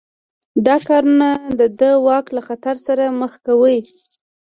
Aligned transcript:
دا 0.65 0.75
کارونه 0.87 1.29
د 1.59 1.61
ده 1.79 1.91
واک 2.05 2.25
له 2.35 2.41
خطر 2.47 2.75
سره 2.87 3.03
مخ 3.19 3.33
کاوه. 3.45 3.75